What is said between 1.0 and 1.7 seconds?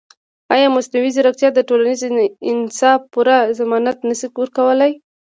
ځیرکتیا د